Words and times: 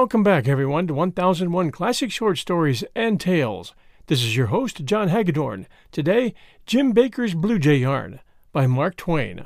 Welcome 0.00 0.22
back, 0.22 0.48
everyone, 0.48 0.86
to 0.86 0.94
1001 0.94 1.72
Classic 1.72 2.10
Short 2.10 2.38
Stories 2.38 2.82
and 2.94 3.20
Tales. 3.20 3.74
This 4.06 4.22
is 4.22 4.34
your 4.34 4.46
host, 4.46 4.86
John 4.86 5.08
Hagedorn. 5.08 5.66
Today, 5.92 6.32
Jim 6.64 6.92
Baker's 6.92 7.34
Blue 7.34 7.58
Jay 7.58 7.76
Yarn 7.76 8.20
by 8.50 8.66
Mark 8.66 8.96
Twain. 8.96 9.44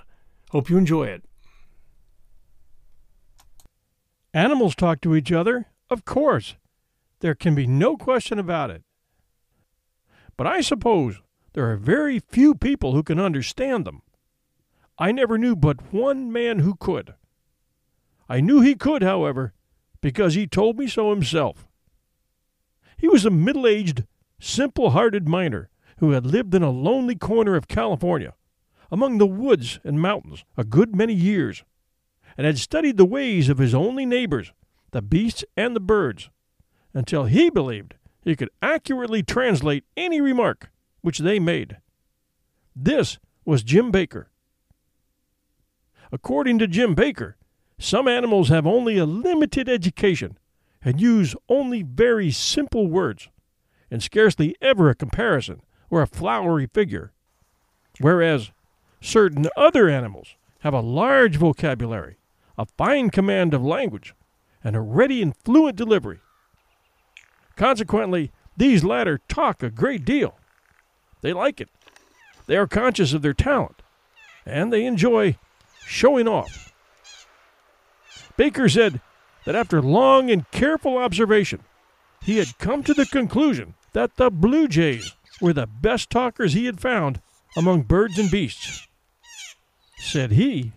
Hope 0.51 0.71
you 0.71 0.79
enjoy 0.79 1.07
it. 1.07 1.25
Animals 4.33 4.77
talk 4.77 5.01
to 5.01 5.17
each 5.17 5.33
other, 5.33 5.67
of 5.91 6.05
course. 6.05 6.55
There 7.19 7.35
can 7.35 7.57
be 7.57 7.67
no 7.67 7.97
question 7.97 8.39
about 8.39 8.71
it. 8.71 8.85
But 10.37 10.47
I 10.47 10.61
suppose 10.61 11.17
there 11.55 11.69
are 11.69 11.77
very 11.77 12.21
few 12.21 12.55
people 12.55 12.93
who 12.93 13.03
can 13.03 13.19
understand 13.19 13.85
them. 13.85 14.03
I 15.01 15.11
never 15.11 15.37
knew 15.37 15.57
but 15.57 15.93
one 15.93 16.33
man 16.33 16.61
who 16.61 16.77
could. 16.77 17.15
I 18.29 18.41
knew 18.41 18.61
he 18.61 18.77
could, 18.77 19.03
however, 19.03 19.53
because 20.05 20.35
he 20.35 20.47
told 20.47 20.79
me 20.79 20.87
so 20.87 21.09
himself. 21.09 21.67
He 22.99 23.09
was 23.09 23.25
a 23.25 23.31
middle 23.31 23.67
aged, 23.67 24.05
simple 24.39 24.91
hearted 24.91 25.27
miner 25.27 25.71
who 25.97 26.11
had 26.11 26.27
lived 26.27 26.55
in 26.55 26.63
a 26.63 26.69
lonely 26.69 27.15
corner 27.15 27.57
of 27.57 27.69
California, 27.69 28.35
among 28.91 29.17
the 29.17 29.27
woods 29.27 29.81
and 29.83 29.99
mountains, 29.99 30.45
a 30.59 30.63
good 30.63 30.95
many 30.95 31.15
years, 31.15 31.65
and 32.37 32.47
had 32.47 32.59
studied 32.59 32.99
the 32.99 33.07
ways 33.07 33.49
of 33.49 33.57
his 33.57 33.75
only 33.75 34.05
neighbors, 34.05 34.53
the 34.91 35.01
beasts 35.01 35.43
and 35.57 35.75
the 35.75 35.81
birds, 35.81 36.29
until 36.93 37.25
he 37.25 37.49
believed 37.49 37.95
he 38.23 38.37
could 38.37 38.51
accurately 38.61 39.23
translate 39.23 39.85
any 39.97 40.21
remark 40.21 40.71
which 41.01 41.21
they 41.21 41.39
made. 41.41 41.79
This 42.77 43.19
was 43.47 43.63
Jim 43.63 43.91
Baker. 43.91 44.29
According 46.13 46.59
to 46.59 46.67
Jim 46.67 46.95
Baker, 46.95 47.39
some 47.79 48.09
animals 48.09 48.49
have 48.49 48.67
only 48.67 48.99
a 48.99 49.07
limited 49.07 49.69
education 49.69 50.39
and 50.83 51.01
use 51.01 51.35
only 51.49 51.83
very 51.83 52.31
simple 52.31 52.89
words, 52.89 53.29
and 53.91 54.03
scarcely 54.03 54.55
ever 54.61 54.91
a 54.91 54.95
comparison 54.95 55.63
or 55.91 56.03
a 56.03 56.07
flowery 56.07 56.67
figure, 56.67 57.13
whereas 58.01 58.51
certain 59.01 59.47
other 59.57 59.89
animals 59.89 60.37
have 60.61 60.75
a 60.75 60.81
large 60.81 61.37
vocabulary, 61.37 62.17
a 62.59 62.67
fine 62.79 63.11
command 63.11 63.55
of 63.55 63.65
language, 63.65 64.15
and 64.63 64.77
a 64.77 64.81
ready 64.81 65.23
and 65.23 65.37
fluent 65.37 65.77
delivery. 65.77 66.21
Consequently, 67.57 68.33
these 68.57 68.85
latter 68.85 69.21
talk 69.29 69.63
a 69.63 69.71
great 69.71 70.05
deal. 70.05 70.39
They 71.21 71.33
like 71.33 71.61
it. 71.61 71.69
They 72.47 72.57
are 72.57 72.67
conscious 72.67 73.13
of 73.13 73.23
their 73.23 73.35
talent, 73.35 73.83
and 74.45 74.73
they 74.73 74.85
enjoy 74.85 75.37
showing 75.87 76.29
off. 76.29 76.74
Baker 78.37 78.69
said 78.69 79.01
that 79.45 79.55
after 79.55 79.81
long 79.81 80.31
and 80.31 80.51
careful 80.51 80.99
observation, 80.99 81.61
he 82.23 82.39
had 82.39 82.59
come 82.59 82.83
to 82.83 82.95
the 82.95 83.07
conclusion 83.07 83.75
that 83.93 84.17
the 84.17 84.31
blue 84.31 84.67
jays 84.67 85.15
were 85.41 85.53
the 85.53 85.67
best 85.67 86.11
talkers 86.11 86.53
he 86.53 86.67
had 86.67 86.81
found 86.81 87.21
among 87.57 87.83
birds 87.83 88.19
and 88.19 88.31
beasts. 88.31 88.89
Said 89.99 90.33
he, 90.33 90.73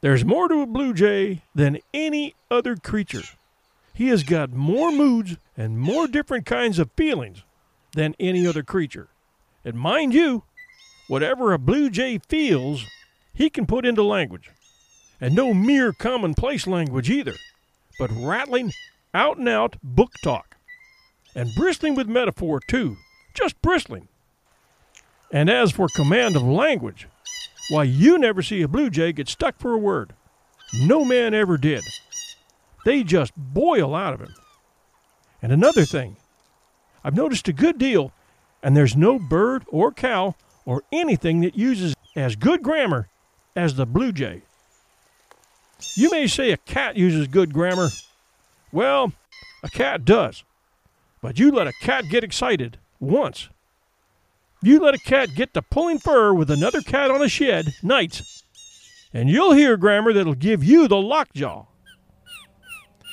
There's 0.00 0.24
more 0.24 0.48
to 0.48 0.60
a 0.60 0.66
blue 0.66 0.92
jay 0.92 1.42
than 1.54 1.78
any 1.94 2.34
other 2.50 2.76
creature. 2.76 3.22
He 3.94 4.08
has 4.08 4.22
got 4.22 4.52
more 4.52 4.92
moods 4.92 5.36
and 5.56 5.80
more 5.80 6.06
different 6.06 6.46
kinds 6.46 6.78
of 6.78 6.90
feelings 6.96 7.42
than 7.94 8.14
any 8.20 8.46
other 8.46 8.62
creature. 8.62 9.08
And 9.64 9.76
mind 9.76 10.14
you, 10.14 10.44
whatever 11.08 11.52
a 11.52 11.58
blue 11.58 11.90
jay 11.90 12.18
feels, 12.28 12.84
he 13.34 13.50
can 13.50 13.66
put 13.66 13.84
into 13.84 14.02
language. 14.02 14.50
And 15.20 15.34
no 15.34 15.52
mere 15.52 15.92
commonplace 15.92 16.66
language 16.66 17.10
either, 17.10 17.34
but 17.98 18.10
rattling, 18.12 18.72
out 19.12 19.38
and 19.38 19.48
out 19.48 19.76
book 19.82 20.12
talk. 20.22 20.56
And 21.34 21.54
bristling 21.56 21.94
with 21.94 22.08
metaphor, 22.08 22.60
too, 22.60 22.96
just 23.34 23.60
bristling. 23.60 24.08
And 25.32 25.50
as 25.50 25.72
for 25.72 25.88
command 25.88 26.36
of 26.36 26.42
language, 26.42 27.08
why, 27.68 27.82
you 27.82 28.18
never 28.18 28.42
see 28.42 28.62
a 28.62 28.68
blue 28.68 28.90
jay 28.90 29.12
get 29.12 29.28
stuck 29.28 29.58
for 29.58 29.72
a 29.72 29.78
word. 29.78 30.14
No 30.74 31.04
man 31.04 31.34
ever 31.34 31.58
did. 31.58 31.82
They 32.84 33.02
just 33.02 33.32
boil 33.36 33.94
out 33.94 34.14
of 34.14 34.20
him. 34.20 34.34
And 35.42 35.52
another 35.52 35.84
thing, 35.84 36.16
I've 37.04 37.16
noticed 37.16 37.48
a 37.48 37.52
good 37.52 37.78
deal, 37.78 38.12
and 38.62 38.76
there's 38.76 38.96
no 38.96 39.18
bird 39.18 39.64
or 39.68 39.92
cow 39.92 40.34
or 40.64 40.82
anything 40.92 41.40
that 41.40 41.56
uses 41.56 41.94
as 42.16 42.36
good 42.36 42.62
grammar 42.62 43.08
as 43.54 43.74
the 43.74 43.86
blue 43.86 44.12
jay. 44.12 44.42
You 45.94 46.10
may 46.10 46.26
say 46.26 46.52
a 46.52 46.56
cat 46.56 46.96
uses 46.96 47.28
good 47.28 47.52
grammar. 47.52 47.88
Well, 48.72 49.12
a 49.62 49.68
cat 49.68 50.04
does. 50.04 50.44
But 51.20 51.38
you 51.38 51.50
let 51.50 51.66
a 51.66 51.72
cat 51.80 52.04
get 52.08 52.24
excited 52.24 52.78
once. 53.00 53.48
You 54.62 54.80
let 54.80 54.94
a 54.94 54.98
cat 54.98 55.30
get 55.34 55.54
to 55.54 55.62
pulling 55.62 55.98
fur 55.98 56.34
with 56.34 56.50
another 56.50 56.80
cat 56.80 57.10
on 57.10 57.22
a 57.22 57.28
shed 57.28 57.74
nights, 57.82 58.42
and 59.12 59.28
you'll 59.28 59.52
hear 59.52 59.76
grammar 59.76 60.12
that'll 60.12 60.34
give 60.34 60.64
you 60.64 60.88
the 60.88 60.96
lockjaw. 60.96 61.66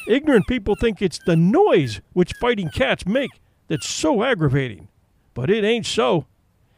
Ignorant 0.08 0.48
people 0.48 0.76
think 0.76 1.02
it's 1.02 1.20
the 1.20 1.36
noise 1.36 2.02
which 2.14 2.34
fighting 2.40 2.70
cats 2.70 3.06
make 3.06 3.32
that's 3.68 3.88
so 3.88 4.24
aggravating, 4.24 4.88
but 5.34 5.50
it 5.50 5.64
ain't 5.64 5.86
so. 5.86 6.26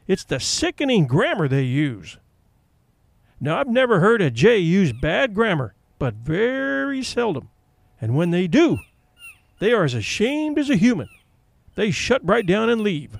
It's 0.05 0.23
the 0.23 0.39
sickening 0.39 1.07
grammar 1.07 1.47
they 1.47 1.63
use. 1.63 2.17
Now, 3.39 3.59
I've 3.59 3.67
never 3.67 3.99
heard 3.99 4.21
a 4.21 4.31
jay 4.31 4.57
use 4.57 4.93
bad 4.93 5.33
grammar, 5.33 5.75
but 5.99 6.15
very 6.15 7.03
seldom. 7.03 7.49
And 7.99 8.15
when 8.15 8.31
they 8.31 8.47
do, 8.47 8.77
they 9.59 9.73
are 9.73 9.83
as 9.83 9.93
ashamed 9.93 10.59
as 10.59 10.69
a 10.69 10.75
human. 10.75 11.09
They 11.75 11.91
shut 11.91 12.21
right 12.23 12.45
down 12.45 12.69
and 12.69 12.81
leave. 12.81 13.17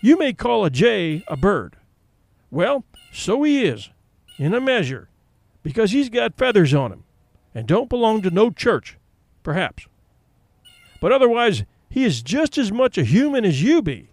You 0.00 0.16
may 0.16 0.32
call 0.32 0.64
a 0.64 0.70
jay 0.70 1.22
a 1.28 1.36
bird. 1.36 1.76
Well, 2.50 2.84
so 3.12 3.42
he 3.42 3.64
is, 3.64 3.90
in 4.38 4.54
a 4.54 4.60
measure, 4.60 5.08
because 5.62 5.90
he's 5.90 6.08
got 6.08 6.36
feathers 6.36 6.72
on 6.72 6.92
him 6.92 7.04
and 7.54 7.66
don't 7.66 7.90
belong 7.90 8.22
to 8.22 8.30
no 8.30 8.50
church, 8.50 8.96
perhaps. 9.42 9.86
But 11.00 11.12
otherwise, 11.12 11.64
he 11.88 12.04
is 12.04 12.22
just 12.22 12.56
as 12.56 12.70
much 12.72 12.96
a 12.96 13.04
human 13.04 13.44
as 13.44 13.62
you 13.62 13.82
be. 13.82 14.10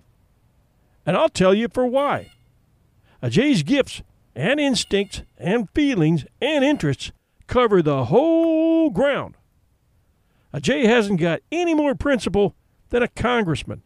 And 1.06 1.16
I'll 1.16 1.30
tell 1.30 1.54
you 1.54 1.68
for 1.70 1.86
why. 1.86 2.32
A 3.22 3.30
jay's 3.30 3.64
gifts 3.64 4.02
and 4.38 4.60
instincts 4.60 5.24
and 5.40 5.68
feelings 5.72 6.24
and 6.40 6.64
interests 6.64 7.12
cover 7.48 7.82
the 7.82 8.06
whole 8.06 8.92
ground. 8.92 9.36
A 10.54 10.62
jay 10.62 10.86
hasn't 10.86 11.20
got 11.20 11.42
any 11.52 11.74
more 11.74 11.96
principle 11.96 12.56
than 12.90 13.02
a 13.02 13.08
congressman. 13.08 13.82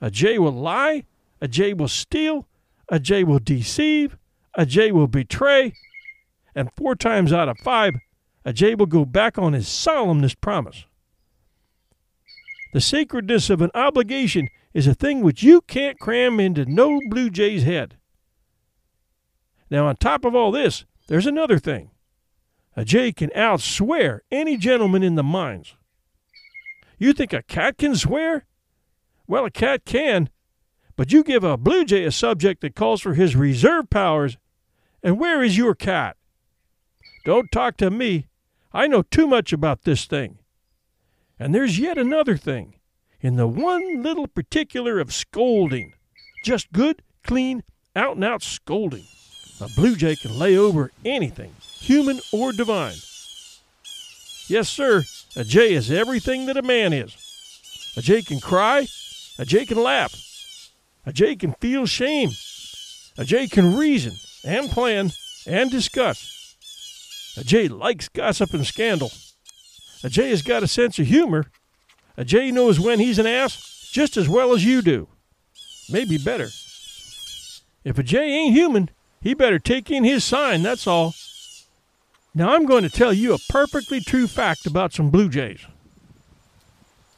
A 0.00 0.10
jay 0.10 0.38
will 0.38 0.52
lie, 0.52 1.04
a 1.42 1.46
jay 1.46 1.74
will 1.74 1.88
steal, 1.88 2.48
a 2.88 2.98
jay 2.98 3.22
will 3.22 3.38
deceive, 3.38 4.16
a 4.54 4.64
jay 4.64 4.90
will 4.90 5.06
betray, 5.08 5.74
and 6.54 6.70
four 6.74 6.94
times 6.94 7.32
out 7.32 7.48
of 7.48 7.58
five, 7.58 7.92
a 8.46 8.52
jay 8.52 8.74
will 8.74 8.86
go 8.86 9.04
back 9.04 9.38
on 9.38 9.52
his 9.52 9.68
solemnest 9.68 10.40
promise. 10.40 10.86
The 12.72 12.80
sacredness 12.80 13.50
of 13.50 13.60
an 13.60 13.70
obligation 13.74 14.48
is 14.72 14.86
a 14.86 14.94
thing 14.94 15.20
which 15.20 15.42
you 15.42 15.60
can't 15.60 15.98
cram 15.98 16.40
into 16.40 16.64
no 16.64 16.98
blue 17.10 17.28
jay's 17.28 17.62
head. 17.64 17.96
Now, 19.74 19.88
on 19.88 19.96
top 19.96 20.24
of 20.24 20.36
all 20.36 20.52
this, 20.52 20.84
there's 21.08 21.26
another 21.26 21.58
thing. 21.58 21.90
A 22.76 22.84
jay 22.84 23.10
can 23.10 23.30
outswear 23.30 24.20
any 24.30 24.56
gentleman 24.56 25.02
in 25.02 25.16
the 25.16 25.24
mines. 25.24 25.74
You 26.96 27.12
think 27.12 27.32
a 27.32 27.42
cat 27.42 27.76
can 27.76 27.96
swear? 27.96 28.44
Well, 29.26 29.44
a 29.44 29.50
cat 29.50 29.84
can, 29.84 30.30
but 30.94 31.10
you 31.10 31.24
give 31.24 31.42
a 31.42 31.56
blue 31.56 31.84
jay 31.84 32.04
a 32.04 32.12
subject 32.12 32.60
that 32.60 32.76
calls 32.76 33.00
for 33.00 33.14
his 33.14 33.34
reserve 33.34 33.90
powers, 33.90 34.38
and 35.02 35.18
where 35.18 35.42
is 35.42 35.58
your 35.58 35.74
cat? 35.74 36.16
Don't 37.24 37.50
talk 37.50 37.76
to 37.78 37.90
me. 37.90 38.28
I 38.72 38.86
know 38.86 39.02
too 39.02 39.26
much 39.26 39.52
about 39.52 39.82
this 39.82 40.04
thing. 40.04 40.38
And 41.36 41.52
there's 41.52 41.80
yet 41.80 41.98
another 41.98 42.36
thing, 42.36 42.76
in 43.20 43.34
the 43.34 43.48
one 43.48 44.04
little 44.04 44.28
particular 44.28 45.00
of 45.00 45.12
scolding. 45.12 45.94
Just 46.44 46.70
good, 46.70 47.02
clean, 47.24 47.64
out 47.96 48.14
and 48.14 48.24
out 48.24 48.44
scolding. 48.44 49.06
A 49.60 49.68
blue 49.68 49.96
jay 49.96 50.16
can 50.16 50.38
lay 50.38 50.56
over 50.56 50.90
anything, 51.04 51.54
human 51.78 52.20
or 52.32 52.52
divine. 52.52 52.96
Yes, 54.48 54.68
sir, 54.68 55.04
a 55.36 55.44
jay 55.44 55.74
is 55.74 55.90
everything 55.90 56.46
that 56.46 56.56
a 56.56 56.62
man 56.62 56.92
is. 56.92 57.16
A 57.96 58.02
jay 58.02 58.22
can 58.22 58.40
cry, 58.40 58.86
a 59.38 59.44
jay 59.44 59.64
can 59.64 59.82
laugh, 59.82 60.14
a 61.06 61.12
jay 61.12 61.36
can 61.36 61.52
feel 61.54 61.86
shame, 61.86 62.30
a 63.16 63.24
jay 63.24 63.46
can 63.46 63.76
reason 63.76 64.14
and 64.44 64.70
plan 64.70 65.12
and 65.46 65.70
discuss. 65.70 66.56
A 67.36 67.44
jay 67.44 67.68
likes 67.68 68.08
gossip 68.08 68.54
and 68.54 68.66
scandal. 68.66 69.10
A 70.02 70.08
jay 70.08 70.30
has 70.30 70.42
got 70.42 70.62
a 70.62 70.68
sense 70.68 70.98
of 70.98 71.06
humor. 71.06 71.46
A 72.16 72.24
jay 72.24 72.50
knows 72.50 72.78
when 72.78 73.00
he's 73.00 73.18
an 73.18 73.26
ass 73.26 73.90
just 73.92 74.16
as 74.16 74.28
well 74.28 74.52
as 74.52 74.64
you 74.64 74.82
do. 74.82 75.08
Maybe 75.90 76.18
better. 76.18 76.48
If 77.84 77.98
a 77.98 78.02
jay 78.02 78.30
ain't 78.30 78.54
human, 78.54 78.90
he 79.24 79.32
better 79.32 79.58
take 79.58 79.90
in 79.90 80.04
his 80.04 80.22
sign, 80.22 80.62
that's 80.62 80.86
all. 80.86 81.14
Now 82.34 82.54
I'm 82.54 82.66
going 82.66 82.82
to 82.82 82.90
tell 82.90 83.12
you 83.12 83.32
a 83.32 83.38
perfectly 83.48 84.00
true 84.00 84.26
fact 84.26 84.66
about 84.66 84.92
some 84.92 85.08
blue 85.08 85.30
jays. 85.30 85.64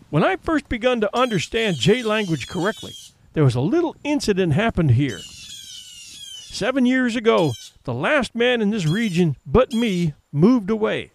When 0.08 0.22
I 0.22 0.36
first 0.36 0.68
begun 0.68 1.00
to 1.00 1.14
understand 1.18 1.76
jay 1.76 2.04
language 2.04 2.46
correctly, 2.46 2.92
there 3.32 3.42
was 3.42 3.56
a 3.56 3.60
little 3.60 3.96
incident 4.04 4.52
happened 4.52 4.92
here. 4.92 5.18
Seven 5.18 6.86
years 6.86 7.16
ago, 7.16 7.54
the 7.82 7.92
last 7.92 8.36
man 8.36 8.62
in 8.62 8.70
this 8.70 8.86
region 8.86 9.36
but 9.44 9.72
me 9.72 10.14
moved 10.30 10.70
away. 10.70 11.10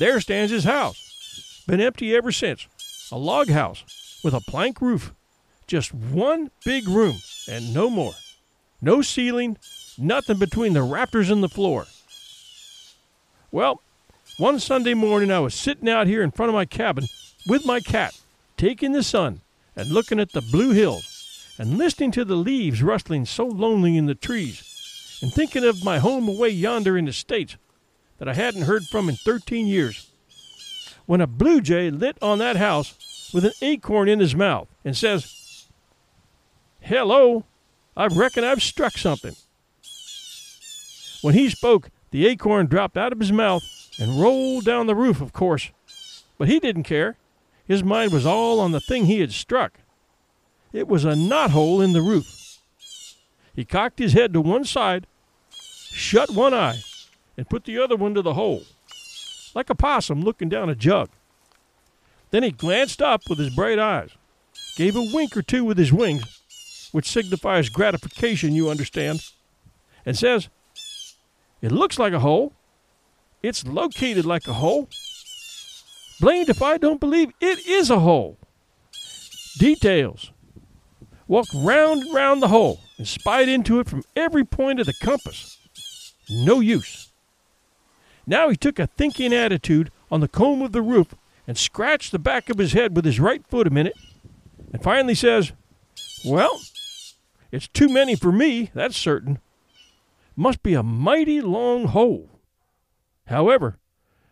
There 0.00 0.20
stands 0.20 0.50
his 0.50 0.64
house. 0.64 1.62
Been 1.68 1.80
empty 1.80 2.14
ever 2.14 2.32
since. 2.32 2.66
A 3.12 3.16
log 3.16 3.50
house 3.50 3.84
with 4.24 4.34
a 4.34 4.40
plank 4.40 4.80
roof. 4.80 5.14
Just 5.68 5.94
one 5.94 6.50
big 6.64 6.88
room 6.88 7.18
and 7.48 7.72
no 7.72 7.88
more. 7.88 8.14
No 8.80 9.02
ceiling, 9.02 9.58
nothing 9.98 10.38
between 10.38 10.72
the 10.72 10.82
rafters 10.82 11.30
and 11.30 11.42
the 11.42 11.48
floor. 11.48 11.86
Well, 13.50 13.80
one 14.38 14.58
Sunday 14.58 14.94
morning 14.94 15.30
I 15.30 15.38
was 15.38 15.54
sitting 15.54 15.88
out 15.88 16.06
here 16.06 16.22
in 16.22 16.30
front 16.30 16.50
of 16.50 16.54
my 16.54 16.66
cabin 16.66 17.06
with 17.46 17.64
my 17.64 17.80
cat, 17.80 18.18
taking 18.56 18.92
the 18.92 19.02
sun 19.02 19.40
and 19.74 19.90
looking 19.90 20.20
at 20.20 20.32
the 20.32 20.42
blue 20.42 20.72
hills 20.72 21.54
and 21.58 21.78
listening 21.78 22.10
to 22.12 22.24
the 22.24 22.36
leaves 22.36 22.82
rustling 22.82 23.24
so 23.24 23.46
lonely 23.46 23.96
in 23.96 24.06
the 24.06 24.14
trees 24.14 25.18
and 25.22 25.32
thinking 25.32 25.64
of 25.64 25.84
my 25.84 25.98
home 25.98 26.28
away 26.28 26.50
yonder 26.50 26.98
in 26.98 27.06
the 27.06 27.12
States 27.12 27.56
that 28.18 28.28
I 28.28 28.34
hadn't 28.34 28.62
heard 28.62 28.84
from 28.84 29.08
in 29.08 29.16
13 29.16 29.66
years. 29.66 30.10
When 31.06 31.20
a 31.20 31.26
blue 31.26 31.60
jay 31.60 31.90
lit 31.90 32.18
on 32.20 32.38
that 32.38 32.56
house 32.56 33.30
with 33.32 33.44
an 33.44 33.52
acorn 33.62 34.08
in 34.08 34.20
his 34.20 34.34
mouth 34.34 34.68
and 34.84 34.96
says, 34.96 35.66
Hello, 36.80 37.44
I 37.96 38.06
reckon 38.06 38.44
I've 38.44 38.62
struck 38.62 38.98
something. 38.98 39.34
When 41.22 41.34
he 41.34 41.48
spoke, 41.48 41.90
the 42.10 42.26
acorn 42.26 42.66
dropped 42.66 42.96
out 42.96 43.12
of 43.12 43.20
his 43.20 43.32
mouth 43.32 43.62
and 43.98 44.20
rolled 44.20 44.64
down 44.64 44.86
the 44.86 44.94
roof, 44.94 45.20
of 45.20 45.32
course. 45.32 45.70
But 46.38 46.48
he 46.48 46.60
didn't 46.60 46.82
care. 46.82 47.16
His 47.66 47.82
mind 47.82 48.12
was 48.12 48.26
all 48.26 48.60
on 48.60 48.72
the 48.72 48.80
thing 48.80 49.06
he 49.06 49.20
had 49.20 49.32
struck. 49.32 49.80
It 50.72 50.86
was 50.86 51.04
a 51.04 51.16
knot 51.16 51.50
hole 51.50 51.80
in 51.80 51.94
the 51.94 52.02
roof. 52.02 52.60
He 53.54 53.64
cocked 53.64 53.98
his 53.98 54.12
head 54.12 54.34
to 54.34 54.40
one 54.42 54.64
side, 54.64 55.06
shut 55.50 56.30
one 56.30 56.52
eye, 56.52 56.82
and 57.36 57.48
put 57.48 57.64
the 57.64 57.78
other 57.78 57.96
one 57.96 58.12
to 58.14 58.20
the 58.20 58.34
hole, 58.34 58.64
like 59.54 59.70
a 59.70 59.74
possum 59.74 60.20
looking 60.20 60.50
down 60.50 60.68
a 60.68 60.74
jug. 60.74 61.08
Then 62.30 62.42
he 62.42 62.50
glanced 62.50 63.00
up 63.00 63.22
with 63.30 63.38
his 63.38 63.54
bright 63.54 63.78
eyes, 63.78 64.10
gave 64.76 64.94
a 64.94 65.10
wink 65.14 65.34
or 65.36 65.42
two 65.42 65.64
with 65.64 65.78
his 65.78 65.92
wings, 65.92 66.35
which 66.92 67.10
signifies 67.10 67.68
gratification, 67.68 68.54
you 68.54 68.70
understand, 68.70 69.24
and 70.04 70.16
says, 70.16 70.48
It 71.60 71.72
looks 71.72 71.98
like 71.98 72.12
a 72.12 72.20
hole. 72.20 72.52
It's 73.42 73.66
located 73.66 74.24
like 74.24 74.48
a 74.48 74.54
hole. 74.54 74.88
Blamed 76.20 76.48
if 76.48 76.62
I 76.62 76.78
don't 76.78 77.00
believe 77.00 77.32
it 77.40 77.66
is 77.66 77.90
a 77.90 78.00
hole. 78.00 78.38
Details. 79.58 80.32
Walked 81.28 81.52
round 81.54 82.02
and 82.02 82.14
round 82.14 82.42
the 82.42 82.48
hole 82.48 82.80
and 82.98 83.06
spied 83.06 83.48
into 83.48 83.80
it 83.80 83.88
from 83.88 84.04
every 84.14 84.44
point 84.44 84.80
of 84.80 84.86
the 84.86 84.94
compass. 84.94 85.58
No 86.30 86.60
use. 86.60 87.12
Now 88.26 88.48
he 88.48 88.56
took 88.56 88.78
a 88.78 88.86
thinking 88.86 89.32
attitude 89.32 89.90
on 90.10 90.20
the 90.20 90.28
comb 90.28 90.62
of 90.62 90.72
the 90.72 90.82
roof 90.82 91.14
and 91.46 91.56
scratched 91.56 92.12
the 92.12 92.18
back 92.18 92.48
of 92.50 92.58
his 92.58 92.72
head 92.72 92.96
with 92.96 93.04
his 93.04 93.20
right 93.20 93.46
foot 93.46 93.66
a 93.66 93.70
minute, 93.70 93.96
and 94.72 94.82
finally 94.82 95.14
says, 95.14 95.52
Well, 96.24 96.60
it's 97.50 97.68
too 97.68 97.88
many 97.88 98.16
for 98.16 98.32
me, 98.32 98.70
that's 98.74 98.96
certain. 98.96 99.38
Must 100.34 100.62
be 100.62 100.74
a 100.74 100.82
mighty 100.82 101.40
long 101.40 101.86
hole. 101.86 102.28
However, 103.26 103.78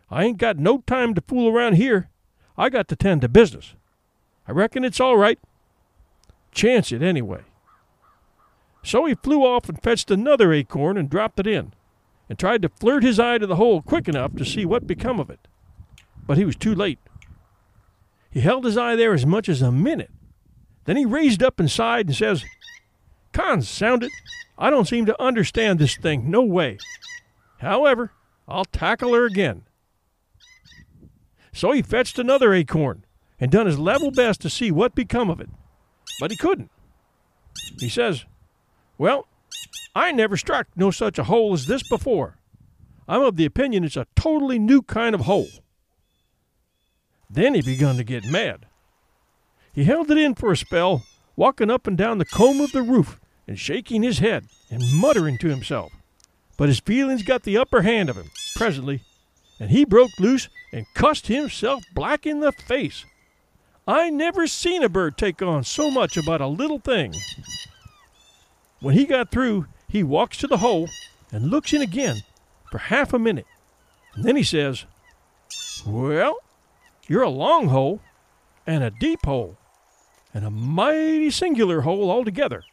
I 0.09 0.23
ain't 0.23 0.37
got 0.37 0.57
no 0.57 0.79
time 0.79 1.13
to 1.15 1.21
fool 1.21 1.49
around 1.49 1.73
here. 1.73 2.09
I 2.57 2.69
got 2.69 2.87
to 2.89 2.95
tend 2.95 3.21
to 3.21 3.29
business. 3.29 3.75
I 4.47 4.51
reckon 4.51 4.83
it's 4.83 4.99
all 4.99 5.17
right. 5.17 5.39
Chance 6.51 6.91
it 6.91 7.01
anyway. 7.01 7.41
So 8.83 9.05
he 9.05 9.15
flew 9.15 9.43
off 9.43 9.67
and 9.67 9.81
fetched 9.81 10.11
another 10.11 10.53
acorn 10.53 10.95
and 10.97 11.09
dropped 11.09 11.39
it 11.39 11.47
in, 11.47 11.73
and 12.29 12.37
tried 12.37 12.61
to 12.61 12.69
flirt 12.69 13.03
his 13.03 13.19
eye 13.19 13.39
to 13.39 13.47
the 13.47 13.55
hole 13.55 13.81
quick 13.81 14.07
enough 14.07 14.35
to 14.35 14.45
see 14.45 14.63
what 14.63 14.85
become 14.85 15.19
of 15.19 15.31
it. 15.31 15.47
But 16.27 16.37
he 16.37 16.45
was 16.45 16.55
too 16.55 16.75
late. 16.75 16.99
He 18.29 18.41
held 18.41 18.63
his 18.63 18.77
eye 18.77 18.95
there 18.95 19.13
as 19.13 19.25
much 19.25 19.49
as 19.49 19.61
a 19.61 19.71
minute. 19.71 20.11
Then 20.85 20.97
he 20.97 21.05
raised 21.05 21.41
up 21.41 21.59
and 21.59 21.69
sighed 21.69 22.07
and 22.07 22.15
says, 22.15 22.45
Consound 23.35 24.01
it, 24.01 24.13
I 24.57 24.69
don't 24.69 24.87
seem 24.87 25.05
to 25.07 25.21
understand 25.21 25.77
this 25.77 25.97
thing, 25.97 26.31
no 26.31 26.41
way. 26.41 26.77
However, 27.57 28.13
I'll 28.47 28.63
tackle 28.63 29.13
her 29.13 29.25
again. 29.25 29.63
So 31.51 31.73
he 31.73 31.81
fetched 31.81 32.17
another 32.17 32.53
acorn 32.53 33.03
and 33.37 33.51
done 33.51 33.65
his 33.65 33.77
level 33.77 34.09
best 34.09 34.39
to 34.41 34.49
see 34.49 34.71
what 34.71 34.95
become 34.95 35.29
of 35.29 35.41
it. 35.41 35.49
But 36.17 36.31
he 36.31 36.37
couldn't. 36.37 36.71
He 37.77 37.89
says, 37.89 38.23
Well, 38.97 39.27
I 39.93 40.13
never 40.13 40.37
struck 40.37 40.67
no 40.77 40.89
such 40.89 41.19
a 41.19 41.25
hole 41.25 41.51
as 41.53 41.65
this 41.65 41.83
before. 41.89 42.37
I'm 43.05 43.21
of 43.21 43.35
the 43.35 43.45
opinion 43.45 43.83
it's 43.83 43.97
a 43.97 44.07
totally 44.15 44.59
new 44.59 44.81
kind 44.81 45.13
of 45.13 45.21
hole. 45.21 45.49
Then 47.29 47.53
he 47.53 47.61
begun 47.61 47.97
to 47.97 48.05
get 48.05 48.31
mad. 48.31 48.67
He 49.73 49.83
held 49.83 50.09
it 50.09 50.17
in 50.17 50.35
for 50.35 50.53
a 50.53 50.57
spell, 50.57 51.03
walking 51.35 51.69
up 51.69 51.85
and 51.85 51.97
down 51.97 52.17
the 52.17 52.23
comb 52.23 52.61
of 52.61 52.71
the 52.71 52.81
roof 52.81 53.19
and 53.47 53.59
shaking 53.59 54.03
his 54.03 54.19
head 54.19 54.45
and 54.69 54.83
muttering 54.93 55.37
to 55.39 55.49
himself. 55.49 55.91
But 56.57 56.69
his 56.69 56.79
feelings 56.79 57.23
got 57.23 57.43
the 57.43 57.57
upper 57.57 57.81
hand 57.81 58.09
of 58.09 58.15
him 58.15 58.31
presently, 58.55 59.01
and 59.59 59.69
he 59.69 59.85
broke 59.85 60.11
loose 60.19 60.49
and 60.71 60.85
cussed 60.93 61.27
himself 61.27 61.83
black 61.93 62.25
in 62.25 62.39
the 62.39 62.51
face. 62.51 63.05
I 63.87 64.09
never 64.09 64.47
seen 64.47 64.83
a 64.83 64.89
bird 64.89 65.17
take 65.17 65.41
on 65.41 65.63
so 65.63 65.91
much 65.91 66.17
about 66.17 66.41
a 66.41 66.47
little 66.47 66.79
thing. 66.79 67.13
When 68.79 68.95
he 68.95 69.05
got 69.05 69.31
through, 69.31 69.67
he 69.87 70.03
walks 70.03 70.37
to 70.37 70.47
the 70.47 70.57
hole 70.57 70.89
and 71.31 71.49
looks 71.49 71.73
in 71.73 71.81
again 71.81 72.17
for 72.71 72.79
half 72.79 73.13
a 73.13 73.19
minute. 73.19 73.45
And 74.15 74.23
then 74.23 74.35
he 74.35 74.43
says, 74.43 74.85
Well, 75.85 76.37
you're 77.07 77.21
a 77.21 77.29
long 77.29 77.67
hole 77.67 78.01
and 78.65 78.83
a 78.83 78.89
deep 78.89 79.25
hole 79.25 79.57
and 80.33 80.45
a 80.45 80.49
mighty 80.49 81.29
singular 81.29 81.81
hole 81.81 82.09
altogether. 82.09 82.63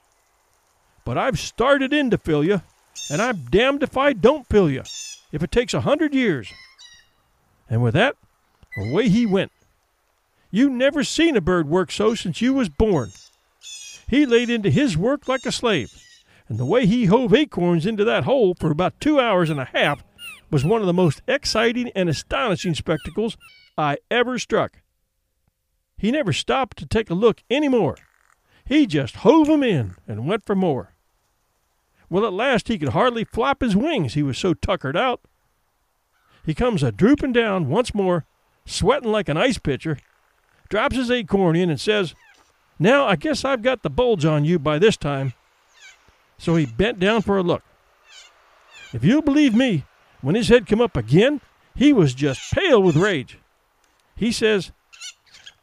But 1.05 1.19
I've 1.19 1.39
started 1.39 1.93
in 1.93 2.11
to 2.11 2.19
fill 2.19 2.45
you, 2.45 2.63
and 3.11 3.21
I'm 3.21 3.45
damned 3.51 3.83
if 3.83 3.97
I 3.97 4.13
don't 4.13 4.49
fill 4.49 4.71
you, 4.71 4.83
if 5.33 5.43
it 5.43 5.51
takes 5.51 5.75
a 5.75 5.81
hundred 5.81 6.15
years. 6.15 6.53
And 7.69 7.83
with 7.83 7.95
that, 7.95 8.17
away 8.77 9.09
he 9.09 9.27
went. 9.27 9.51
You 10.51 10.69
never 10.69 11.03
seen 11.03 11.37
a 11.37 11.41
bird 11.41 11.69
work 11.69 11.91
so 11.91 12.15
since 12.15 12.41
you 12.41 12.53
was 12.53 12.69
born. 12.69 13.11
He 14.07 14.27
laid 14.27 14.51
into 14.51 14.71
his 14.71 14.97
work 14.97 15.27
like 15.27 15.47
a 15.47 15.53
slave, 15.53 15.91
and 16.49 16.59
the 16.59 16.67
way 16.67 16.87
he 16.87 17.07
hove 17.07 17.33
acorns 17.33 17.87
into 17.87 18.05
that 18.05 18.25
hole 18.25 18.55
for 18.55 18.71
about 18.71 19.01
two 19.01 19.19
hours 19.19 19.49
and 19.49 19.59
a 19.59 19.71
half 19.73 20.05
was 20.51 20.65
one 20.65 20.83
of 20.83 20.87
the 20.87 20.93
most 20.93 21.23
exciting 21.27 21.91
and 21.95 22.11
astonishing 22.11 22.75
spectacles 22.75 23.39
I 23.79 23.97
ever 24.11 24.39
struck. 24.39 24.83
He 25.97 26.11
never 26.11 26.33
stopped 26.33 26.77
to 26.79 26.87
take 26.87 27.09
a 27.09 27.15
look 27.15 27.43
any 27.49 27.69
more. 27.69 27.97
He 28.67 28.87
just 28.87 29.17
hove 29.17 29.49
'em 29.49 29.63
in 29.63 29.97
and 30.07 30.27
went 30.27 30.45
for 30.45 30.55
more. 30.55 30.92
Well, 32.13 32.27
at 32.27 32.35
last 32.35 32.69
he 32.69 32.77
could 32.77 32.91
hardly 32.91 33.25
flap 33.25 33.63
his 33.63 33.75
wings, 33.75 34.13
he 34.13 34.23
was 34.23 34.37
so 34.37 34.53
tuckered 34.53 34.99
out. 34.99 35.23
He 36.45 36.53
comes 36.53 36.83
a 36.83 36.93
drooping 36.93 37.33
down 37.33 37.71
once 37.71 37.95
more, 37.95 38.27
sweating 38.67 39.11
like 39.11 39.31
an 39.31 39.39
ice 39.39 39.57
pitcher, 39.57 39.97
drops 40.69 40.95
his 40.95 41.11
acorn 41.11 41.57
in 41.57 41.71
and 41.71 41.81
says, 41.81 42.15
Now 42.79 43.07
I 43.07 43.17
guess 43.17 43.47
I've 43.47 43.63
got 43.63 43.83
the 43.83 43.89
bulge 43.89 44.27
on 44.27 44.45
you 44.45 44.59
by 44.59 44.79
this 44.79 44.99
time. 44.99 45.33
So 46.37 46.55
he 46.55 46.67
bent 46.67 47.01
down 47.01 47.23
for 47.23 47.39
a 47.39 47.43
look. 47.43 47.63
If 48.93 49.03
you'll 49.03 49.23
believe 49.23 49.55
me, 49.55 49.87
when 50.21 50.35
his 50.35 50.49
head 50.49 50.67
come 50.67 50.83
up 50.83 50.99
again, 50.99 51.41
he 51.75 51.95
was 51.95 52.13
just 52.13 52.53
pale 52.53 52.83
with 52.83 52.95
rage. 52.95 53.39
He 54.17 54.33
says, 54.33 54.71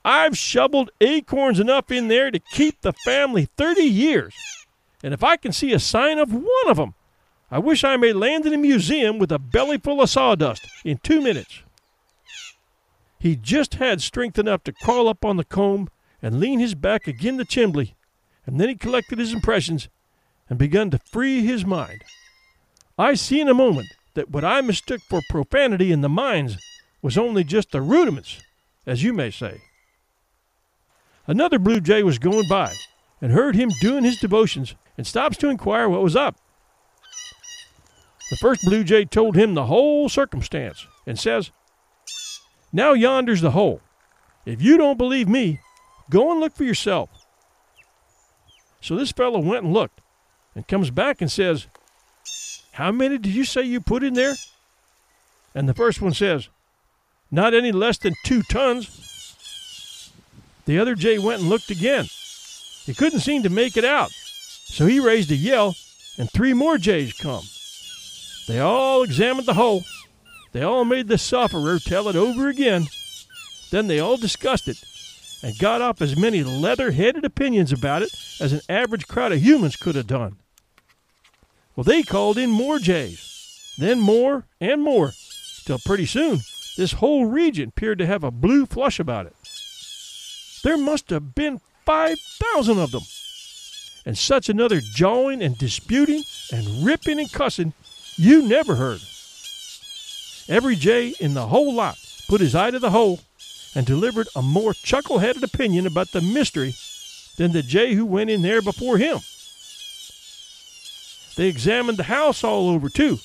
I've 0.03 0.35
shoveled 0.35 0.89
acorns 0.99 1.59
enough 1.59 1.91
in 1.91 2.07
there 2.07 2.31
to 2.31 2.39
keep 2.39 2.81
the 2.81 2.93
family 3.05 3.49
30 3.55 3.83
years. 3.83 4.33
And 5.03 5.13
if 5.13 5.23
I 5.23 5.37
can 5.37 5.51
see 5.51 5.71
a 5.73 5.79
sign 5.79 6.17
of 6.19 6.33
one 6.33 6.67
of 6.67 6.79
'em, 6.79 6.93
I 7.51 7.57
wish 7.59 7.83
I 7.83 7.97
may 7.97 8.13
land 8.13 8.45
in 8.45 8.53
a 8.53 8.57
museum 8.57 9.17
with 9.17 9.31
a 9.31 9.39
belly 9.39 9.77
full 9.77 10.01
of 10.01 10.09
sawdust 10.09 10.67
in 10.83 10.97
two 10.97 11.21
minutes. 11.21 11.63
He 13.19 13.35
just 13.35 13.75
had 13.75 14.01
strength 14.01 14.37
enough 14.37 14.63
to 14.63 14.71
crawl 14.71 15.07
up 15.07 15.25
on 15.25 15.37
the 15.37 15.43
comb 15.43 15.89
and 16.21 16.39
lean 16.39 16.59
his 16.59 16.75
back 16.75 17.07
agin 17.07 17.37
the 17.37 17.45
chimbley, 17.45 17.95
and 18.45 18.59
then 18.59 18.69
he 18.69 18.75
collected 18.75 19.19
his 19.19 19.33
impressions 19.33 19.89
and 20.49 20.59
begun 20.59 20.89
to 20.91 20.99
free 20.99 21.41
his 21.41 21.65
mind. 21.65 22.03
I 22.97 23.13
see 23.15 23.39
in 23.39 23.47
a 23.47 23.53
moment 23.53 23.87
that 24.13 24.29
what 24.29 24.43
I 24.43 24.61
mistook 24.61 25.01
for 25.01 25.21
profanity 25.29 25.91
in 25.91 26.01
the 26.01 26.09
mines 26.09 26.57
was 27.01 27.17
only 27.17 27.43
just 27.43 27.71
the 27.71 27.81
rudiments, 27.81 28.41
as 28.85 29.03
you 29.03 29.13
may 29.13 29.31
say. 29.31 29.61
Another 31.27 31.59
blue 31.59 31.79
jay 31.79 32.03
was 32.03 32.19
going 32.19 32.47
by 32.49 32.75
and 33.21 33.31
heard 33.31 33.55
him 33.55 33.69
doing 33.81 34.03
his 34.03 34.19
devotions 34.19 34.75
and 34.99 35.07
stops 35.07 35.37
to 35.37 35.47
inquire 35.47 35.87
what 35.87 36.03
was 36.03 36.17
up. 36.17 36.35
The 38.31 38.35
first 38.35 38.59
Blue 38.65 38.83
Jay 38.83 39.05
told 39.05 39.37
him 39.37 39.53
the 39.53 39.67
whole 39.67 40.09
circumstance 40.09 40.87
and 41.07 41.17
says, 41.17 41.51
Now 42.73 42.91
yonder's 42.91 43.39
the 43.39 43.51
hole. 43.51 43.79
If 44.45 44.61
you 44.61 44.77
don't 44.77 44.97
believe 44.97 45.29
me, 45.29 45.61
go 46.09 46.31
and 46.31 46.41
look 46.41 46.53
for 46.53 46.65
yourself. 46.65 47.09
So 48.81 48.97
this 48.97 49.13
fellow 49.13 49.39
went 49.39 49.63
and 49.63 49.73
looked 49.73 50.01
and 50.53 50.67
comes 50.67 50.91
back 50.91 51.21
and 51.21 51.31
says, 51.31 51.67
How 52.73 52.91
many 52.91 53.17
did 53.17 53.33
you 53.33 53.45
say 53.45 53.61
you 53.61 53.79
put 53.79 54.03
in 54.03 54.15
there? 54.15 54.35
And 55.55 55.69
the 55.69 55.73
first 55.73 56.01
one 56.01 56.13
says, 56.13 56.49
Not 57.31 57.53
any 57.53 57.71
less 57.71 57.97
than 57.97 58.15
two 58.25 58.43
tons. 58.43 60.11
The 60.65 60.77
other 60.77 60.95
Jay 60.95 61.19
went 61.19 61.39
and 61.39 61.49
looked 61.49 61.71
again. 61.71 62.07
He 62.85 62.93
couldn't 62.93 63.21
seem 63.21 63.43
to 63.43 63.49
make 63.49 63.77
it 63.77 63.85
out. 63.85 64.11
So 64.69 64.85
he 64.85 64.99
raised 64.99 65.31
a 65.31 65.35
yell, 65.35 65.75
and 66.17 66.29
three 66.31 66.53
more 66.53 66.77
Jays 66.77 67.13
come. 67.13 67.43
They 68.47 68.59
all 68.59 69.03
examined 69.03 69.47
the 69.47 69.53
hole. 69.55 69.83
They 70.51 70.63
all 70.63 70.85
made 70.85 71.07
the 71.07 71.17
sufferer 71.17 71.79
tell 71.79 72.07
it 72.07 72.15
over 72.15 72.47
again. 72.47 72.87
Then 73.71 73.87
they 73.87 73.99
all 73.99 74.17
discussed 74.17 74.67
it 74.67 74.77
and 75.43 75.57
got 75.57 75.81
up 75.81 76.01
as 76.01 76.17
many 76.17 76.43
leather 76.43 76.91
headed 76.91 77.23
opinions 77.23 77.71
about 77.71 78.01
it 78.01 78.09
as 78.39 78.53
an 78.53 78.61
average 78.67 79.07
crowd 79.07 79.31
of 79.31 79.43
humans 79.43 79.75
could 79.75 79.95
have 79.95 80.07
done. 80.07 80.37
Well, 81.75 81.83
they 81.83 82.03
called 82.03 82.37
in 82.37 82.49
more 82.49 82.79
Jays, 82.79 83.75
then 83.77 83.99
more 83.99 84.45
and 84.59 84.81
more, 84.81 85.13
till 85.65 85.79
pretty 85.79 86.05
soon 86.05 86.41
this 86.77 86.93
whole 86.93 87.25
region 87.25 87.69
appeared 87.69 87.99
to 87.99 88.05
have 88.05 88.23
a 88.23 88.31
blue 88.31 88.65
flush 88.65 88.99
about 88.99 89.27
it. 89.27 89.35
There 90.63 90.77
must 90.77 91.09
have 91.09 91.35
been 91.35 91.61
5,000 91.85 92.79
of 92.79 92.91
them. 92.91 93.03
And 94.05 94.17
such 94.17 94.49
another 94.49 94.81
jawing 94.81 95.41
and 95.41 95.57
disputing 95.57 96.23
and 96.51 96.85
ripping 96.85 97.19
and 97.19 97.31
cussing 97.31 97.73
you 98.15 98.41
never 98.41 98.75
heard. 98.75 99.01
Every 100.47 100.75
Jay 100.75 101.13
in 101.19 101.35
the 101.35 101.47
whole 101.47 101.73
lot 101.73 101.97
put 102.27 102.41
his 102.41 102.55
eye 102.55 102.71
to 102.71 102.79
the 102.79 102.91
hole 102.91 103.19
and 103.75 103.85
delivered 103.85 104.27
a 104.35 104.41
more 104.41 104.73
chuckle 104.73 105.19
headed 105.19 105.43
opinion 105.43 105.85
about 105.85 106.11
the 106.11 106.21
mystery 106.21 106.73
than 107.37 107.51
the 107.51 107.61
Jay 107.61 107.93
who 107.93 108.05
went 108.05 108.29
in 108.29 108.41
there 108.41 108.61
before 108.61 108.97
him. 108.97 109.19
They 111.35 111.47
examined 111.47 111.97
the 111.97 112.03
house 112.03 112.43
all 112.43 112.69
over, 112.69 112.89
too. 112.89 113.19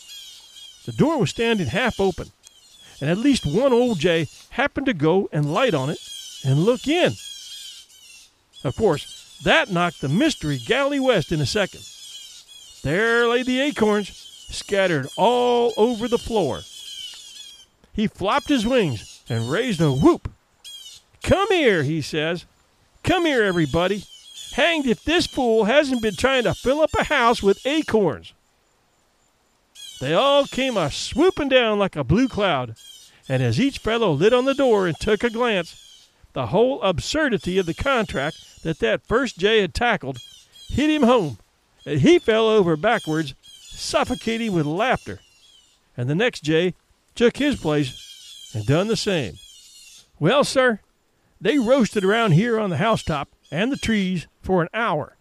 The 0.84 0.92
door 0.92 1.18
was 1.18 1.30
standing 1.30 1.66
half 1.66 1.98
open, 1.98 2.30
and 3.00 3.10
at 3.10 3.18
least 3.18 3.46
one 3.46 3.72
old 3.72 3.98
Jay 3.98 4.28
happened 4.50 4.86
to 4.86 4.94
go 4.94 5.28
and 5.32 5.52
light 5.52 5.74
on 5.74 5.90
it 5.90 5.98
and 6.44 6.64
look 6.64 6.86
in. 6.86 7.14
Of 8.62 8.76
course, 8.76 9.23
that 9.42 9.70
knocked 9.70 10.00
the 10.00 10.08
mystery 10.08 10.58
galley 10.58 11.00
west 11.00 11.32
in 11.32 11.40
a 11.40 11.46
second. 11.46 11.82
There 12.82 13.26
lay 13.28 13.42
the 13.42 13.60
acorns, 13.60 14.08
scattered 14.50 15.08
all 15.16 15.72
over 15.76 16.06
the 16.06 16.18
floor. 16.18 16.60
He 17.92 18.06
flopped 18.06 18.48
his 18.48 18.66
wings 18.66 19.22
and 19.28 19.50
raised 19.50 19.80
a 19.80 19.92
whoop. 19.92 20.30
Come 21.22 21.48
here, 21.48 21.82
he 21.82 22.02
says. 22.02 22.44
Come 23.02 23.24
here, 23.24 23.42
everybody. 23.42 24.04
Hanged 24.52 24.86
if 24.86 25.02
this 25.04 25.26
fool 25.26 25.64
hasn't 25.64 26.02
been 26.02 26.16
trying 26.16 26.44
to 26.44 26.54
fill 26.54 26.80
up 26.80 26.90
a 26.98 27.04
house 27.04 27.42
with 27.42 27.64
acorns. 27.66 28.32
They 30.00 30.12
all 30.12 30.46
came 30.46 30.76
a 30.76 30.90
swooping 30.90 31.48
down 31.48 31.78
like 31.78 31.96
a 31.96 32.04
blue 32.04 32.28
cloud, 32.28 32.76
and 33.28 33.42
as 33.42 33.60
each 33.60 33.78
fellow 33.78 34.12
lit 34.12 34.32
on 34.32 34.44
the 34.44 34.54
door 34.54 34.86
and 34.86 34.98
took 34.98 35.24
a 35.24 35.30
glance, 35.30 35.83
the 36.34 36.46
whole 36.48 36.82
absurdity 36.82 37.58
of 37.58 37.66
the 37.66 37.74
contract 37.74 38.62
that 38.62 38.80
that 38.80 39.06
first 39.06 39.38
Jay 39.38 39.60
had 39.60 39.72
tackled 39.72 40.18
hit 40.68 40.90
him 40.90 41.04
home, 41.04 41.38
and 41.86 42.00
he 42.00 42.18
fell 42.18 42.48
over 42.48 42.76
backwards, 42.76 43.34
suffocating 43.42 44.52
with 44.52 44.66
laughter. 44.66 45.20
And 45.96 46.08
the 46.08 46.14
next 46.14 46.40
Jay 46.40 46.74
took 47.14 47.36
his 47.36 47.56
place 47.56 48.50
and 48.54 48.66
done 48.66 48.88
the 48.88 48.96
same. 48.96 49.34
Well, 50.18 50.44
sir, 50.44 50.80
they 51.40 51.58
roasted 51.58 52.04
around 52.04 52.32
here 52.32 52.58
on 52.58 52.70
the 52.70 52.78
housetop 52.78 53.28
and 53.50 53.70
the 53.70 53.76
trees 53.76 54.26
for 54.42 54.62
an 54.62 54.68
hour 54.74 55.16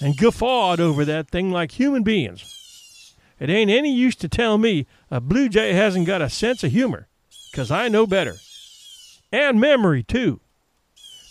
and 0.00 0.16
guffawed 0.16 0.80
over 0.80 1.04
that 1.04 1.30
thing 1.30 1.50
like 1.50 1.72
human 1.72 2.02
beings. 2.02 3.14
It 3.40 3.50
ain't 3.50 3.70
any 3.70 3.92
use 3.92 4.16
to 4.16 4.28
tell 4.28 4.58
me 4.58 4.86
a 5.10 5.20
blue 5.20 5.48
jay 5.48 5.72
hasn't 5.72 6.06
got 6.06 6.22
a 6.22 6.28
sense 6.28 6.64
of 6.64 6.72
humor, 6.72 7.06
'cause 7.52 7.70
I 7.70 7.88
know 7.88 8.06
better. 8.06 8.36
And 9.30 9.60
memory, 9.60 10.02
too. 10.02 10.40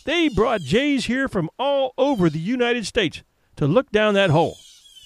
They 0.07 0.29
brought 0.29 0.61
jays 0.61 1.07
here 1.07 1.27
from 1.27 1.49
all 1.59 1.93
over 1.97 2.29
the 2.29 2.39
United 2.39 2.87
States 2.87 3.23
to 3.57 3.67
look 3.67 3.91
down 3.91 4.13
that 4.13 4.29
hole 4.29 4.55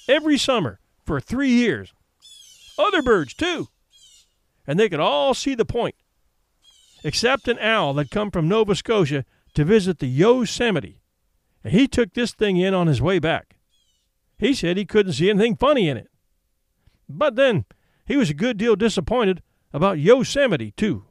every 0.08 0.38
summer 0.38 0.80
for 1.04 1.20
three 1.20 1.50
years. 1.50 1.92
Other 2.78 3.02
birds, 3.02 3.34
too. 3.34 3.70
And 4.68 4.80
they 4.80 4.90
could 4.90 5.00
all 5.00 5.34
see 5.34 5.56
the 5.56 5.66
point, 5.66 5.96
except 7.04 7.48
an 7.48 7.58
owl 7.58 7.96
that 7.96 8.12
come 8.12 8.30
from 8.30 8.48
Nova 8.48 8.76
Scotia 8.76 9.26
to 9.56 9.66
visit 9.66 9.98
the 9.98 10.08
Yosemite 10.08 11.02
and 11.64 11.74
he 11.74 11.88
took 11.88 12.14
this 12.14 12.32
thing 12.34 12.58
in 12.58 12.76
on 12.76 12.86
his 12.86 13.02
way 13.02 13.18
back. 13.18 13.56
He 14.38 14.54
said 14.54 14.78
he 14.78 14.86
couldn't 14.86 15.14
see 15.14 15.32
anything 15.32 15.56
funny 15.56 15.90
in 15.90 15.98
it. 15.98 16.10
But 17.10 17.36
then 17.36 17.66
he 18.06 18.18
was 18.18 18.30
a 18.30 18.36
good 18.36 18.58
deal 18.58 18.76
disappointed 18.76 19.42
about 19.74 19.98
Yosemite, 19.98 20.72
too. 20.78 21.06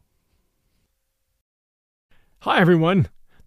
Hi, 2.42 2.61
everyone. 2.61 3.09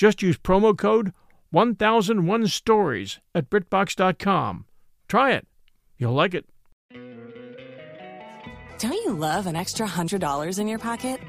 Just 0.00 0.22
use 0.22 0.38
promo 0.38 0.74
code 0.74 1.12
1001stories 1.54 3.18
at 3.34 3.50
BritBox.com. 3.50 4.64
Try 5.08 5.32
it. 5.32 5.46
You'll 5.98 6.14
like 6.14 6.32
it. 6.32 6.46
Don't 8.78 8.94
you 8.94 9.12
love 9.12 9.46
an 9.46 9.56
extra 9.56 9.86
$100 9.86 10.58
in 10.58 10.66
your 10.66 10.78
pocket? 10.78 11.20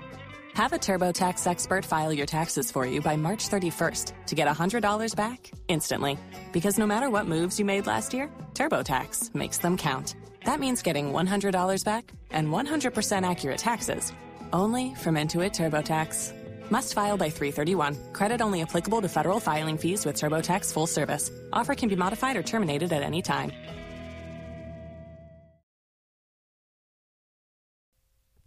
Have 0.54 0.72
a 0.72 0.78
TurboTax 0.78 1.46
expert 1.48 1.84
file 1.84 2.14
your 2.14 2.26
taxes 2.26 2.72
for 2.72 2.86
you 2.86 3.02
by 3.02 3.18
March 3.18 3.50
31st 3.50 4.14
to 4.28 4.36
get 4.36 4.48
$100 4.48 5.16
back 5.18 5.52
instantly. 5.68 6.18
Because 6.54 6.80
no 6.80 6.88
matter 6.88 7.10
what 7.10 7.26
moves 7.26 7.60
you 7.60 7.66
made 7.66 7.88
last 7.88 8.14
year, 8.14 8.30
TurboTax 8.54 9.36
makes 9.36 9.58
them 9.58 9.76
count. 9.76 10.16
That 10.46 10.62
means 10.62 10.82
getting 10.82 11.12
$100 11.12 11.84
back 11.84 12.10
and 12.30 12.48
100% 12.48 13.30
accurate 13.30 13.58
taxes 13.58 14.14
only 14.54 14.96
from 14.96 15.16
Intuit 15.16 15.52
TurboTax. 15.52 16.41
Must 16.72 16.94
file 16.94 17.18
by 17.18 17.30
331. 17.30 18.14
Credit 18.14 18.42
only 18.42 18.62
applicable 18.62 19.02
to 19.02 19.10
federal 19.10 19.42
filing 19.42 19.78
fees 19.78 20.06
with 20.06 20.16
TurboTax 20.16 20.72
full 20.74 20.88
service. 20.88 21.30
Offer 21.52 21.76
can 21.76 21.90
be 21.90 21.98
modified 21.98 22.38
or 22.38 22.44
terminated 22.44 22.92
at 22.94 23.04
any 23.04 23.22
time. 23.22 23.52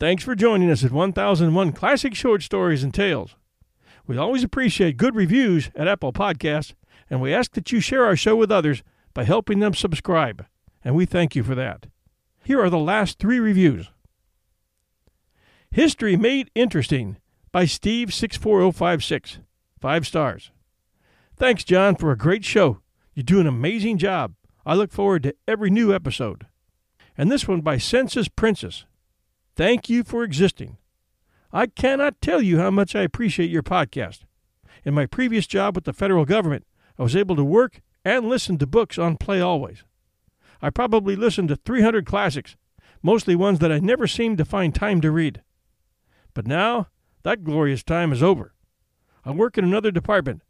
Thanks 0.01 0.25
for 0.25 0.35
joining 0.35 0.71
us 0.71 0.85
at 0.85 0.91
1001 0.91 1.73
Classic 1.73 2.15
Short 2.15 2.43
Stories 2.43 2.83
and 2.83 2.93
Tales. 2.93 3.37
We 4.07 4.19
always 4.19 4.43
appreciate 4.43 4.97
good 4.97 5.15
reviews 5.15 5.71
at 5.75 5.87
Apple 5.87 6.13
Podcasts, 6.13 6.75
and 7.09 7.21
we 7.21 7.33
ask 7.33 7.53
that 7.53 7.73
you 7.73 7.81
share 7.81 8.05
our 8.05 8.17
show 8.17 8.37
with 8.37 8.51
others 8.51 8.83
by 9.15 9.25
helping 9.25 9.61
them 9.61 9.73
subscribe, 9.73 10.45
and 10.83 10.95
we 10.95 11.07
thank 11.07 11.37
you 11.37 11.43
for 11.43 11.55
that. 11.55 11.87
Here 12.43 12.61
are 12.61 12.71
the 12.71 12.79
last 12.79 13.19
three 13.19 13.39
reviews. 13.39 13.91
History 15.71 16.17
Made 16.17 16.51
Interesting 16.55 17.17
by 17.55 17.67
Steve64056. 17.67 19.39
Five 19.81 20.07
stars. 20.09 20.51
Thanks, 21.37 21.63
John, 21.63 21.95
for 21.95 22.11
a 22.11 22.17
great 22.17 22.45
show. 22.45 22.81
You 23.15 23.23
do 23.23 23.39
an 23.39 23.47
amazing 23.47 23.99
job. 23.99 24.35
I 24.67 24.75
look 24.75 24.91
forward 24.91 25.23
to 25.23 25.37
every 25.47 25.71
new 25.71 25.95
episode. 25.95 26.49
And 27.17 27.31
this 27.31 27.47
one 27.47 27.61
by 27.61 27.79
Census 27.79 28.27
Princess 28.27 28.87
Thank 29.55 29.89
you 29.89 30.03
for 30.03 30.25
existing. 30.25 30.79
I 31.53 31.67
cannot 31.67 32.21
tell 32.21 32.43
you 32.43 32.59
how 32.59 32.73
much 32.73 32.97
I 32.97 33.03
appreciate 33.03 33.51
your 33.51 33.63
podcast. 33.63 34.23
In 34.85 34.93
my 34.93 35.07
previous 35.07 35.47
job 35.47 35.77
with 35.77 35.85
the 35.85 35.93
federal 35.93 36.25
government, 36.25 36.67
I 36.99 37.05
was 37.05 37.15
able 37.15 37.37
to 37.37 37.45
work 37.45 37.83
and 38.05 38.29
listen 38.29 38.59
to 38.59 38.67
books 38.67 38.99
on 38.99 39.17
Playaways. 39.17 39.85
I 40.61 40.71
probably 40.71 41.15
listened 41.15 41.51
to 41.51 41.57
300 41.57 42.05
classics, 42.05 42.57
mostly 43.01 43.37
ones 43.37 43.61
that 43.61 43.71
I 43.71 43.79
never 43.79 44.09
seemed 44.09 44.39
to 44.39 44.45
find 44.45 44.75
time 44.75 45.01
to 45.03 45.13
read. 45.13 45.41
But 46.35 46.49
now, 46.49 46.89
that 47.25 47.45
glorious 47.45 47.83
time 47.83 48.13
is 48.13 48.23
over. 48.23 48.55
I 49.25 49.33
work 49.33 49.59
in 49.59 49.65
another 49.65 49.91
department 49.91 50.43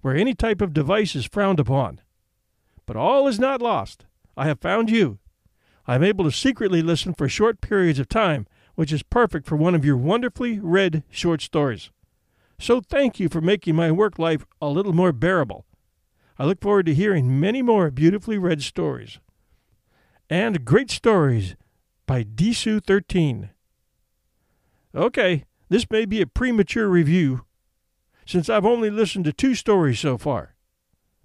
where 0.00 0.16
any 0.16 0.34
type 0.34 0.60
of 0.60 0.72
device 0.72 1.14
is 1.14 1.26
frowned 1.26 1.60
upon. 1.60 2.00
But 2.86 2.96
all 2.96 3.28
is 3.28 3.38
not 3.38 3.62
lost. 3.62 4.06
I 4.36 4.46
have 4.46 4.60
found 4.60 4.90
you. 4.90 5.18
I 5.86 5.94
am 5.96 6.04
able 6.04 6.24
to 6.24 6.32
secretly 6.32 6.82
listen 6.82 7.14
for 7.14 7.28
short 7.28 7.60
periods 7.60 7.98
of 7.98 8.08
time, 8.08 8.46
which 8.74 8.92
is 8.92 9.02
perfect 9.02 9.46
for 9.46 9.56
one 9.56 9.74
of 9.74 9.84
your 9.84 9.96
wonderfully 9.96 10.58
read 10.58 11.02
short 11.10 11.42
stories. 11.42 11.90
So 12.58 12.80
thank 12.80 13.18
you 13.18 13.28
for 13.28 13.40
making 13.40 13.74
my 13.74 13.90
work 13.90 14.18
life 14.18 14.44
a 14.60 14.68
little 14.68 14.92
more 14.92 15.12
bearable. 15.12 15.66
I 16.38 16.44
look 16.44 16.60
forward 16.60 16.86
to 16.86 16.94
hearing 16.94 17.40
many 17.40 17.62
more 17.62 17.90
beautifully 17.90 18.38
read 18.38 18.62
stories. 18.62 19.18
And 20.30 20.64
great 20.64 20.90
stories 20.90 21.56
by 22.06 22.22
Disu13. 22.24 23.50
Okay, 24.94 25.44
this 25.72 25.90
may 25.90 26.04
be 26.04 26.20
a 26.20 26.26
premature 26.26 26.86
review, 26.86 27.46
since 28.26 28.50
I've 28.50 28.66
only 28.66 28.90
listened 28.90 29.24
to 29.24 29.32
two 29.32 29.54
stories 29.54 29.98
so 29.98 30.18
far. 30.18 30.54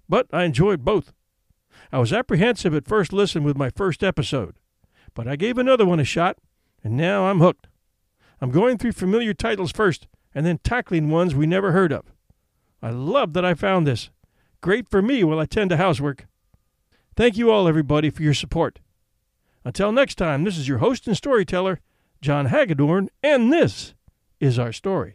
But 0.08 0.26
I 0.32 0.44
enjoyed 0.44 0.86
both. 0.86 1.12
I 1.92 1.98
was 1.98 2.14
apprehensive 2.14 2.74
at 2.74 2.88
first 2.88 3.12
listen 3.12 3.44
with 3.44 3.58
my 3.58 3.68
first 3.68 4.02
episode, 4.02 4.54
but 5.12 5.28
I 5.28 5.36
gave 5.36 5.58
another 5.58 5.84
one 5.84 6.00
a 6.00 6.04
shot, 6.04 6.38
and 6.82 6.96
now 6.96 7.26
I'm 7.26 7.40
hooked. 7.40 7.66
I'm 8.40 8.50
going 8.50 8.78
through 8.78 8.92
familiar 8.92 9.34
titles 9.34 9.70
first, 9.70 10.08
and 10.34 10.46
then 10.46 10.60
tackling 10.64 11.10
ones 11.10 11.34
we 11.34 11.46
never 11.46 11.72
heard 11.72 11.92
of. 11.92 12.06
I 12.80 12.88
love 12.88 13.34
that 13.34 13.44
I 13.44 13.52
found 13.52 13.86
this. 13.86 14.08
Great 14.62 14.88
for 14.88 15.02
me 15.02 15.22
while 15.24 15.40
I 15.40 15.44
tend 15.44 15.68
to 15.70 15.76
housework. 15.76 16.26
Thank 17.16 17.36
you 17.36 17.50
all, 17.50 17.68
everybody, 17.68 18.08
for 18.08 18.22
your 18.22 18.32
support. 18.32 18.80
Until 19.62 19.92
next 19.92 20.14
time, 20.14 20.44
this 20.44 20.56
is 20.56 20.68
your 20.68 20.78
host 20.78 21.06
and 21.06 21.14
storyteller, 21.14 21.80
John 22.22 22.46
Hagedorn, 22.46 23.10
and 23.22 23.52
this 23.52 23.92
is 24.40 24.58
our 24.58 24.72
story. 24.72 25.14